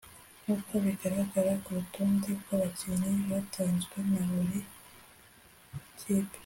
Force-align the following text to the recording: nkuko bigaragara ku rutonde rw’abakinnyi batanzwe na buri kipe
nkuko 0.41 0.71
bigaragara 0.85 1.51
ku 1.63 1.69
rutonde 1.77 2.29
rw’abakinnyi 2.39 3.11
batanzwe 3.31 3.97
na 4.11 4.21
buri 4.29 4.59
kipe 5.99 6.37